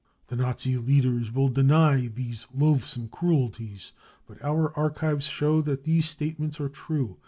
[0.29, 3.91] The Nazi leaders will deny these loathsome cruelties.
[4.25, 7.19] But our archives show that these statements are true.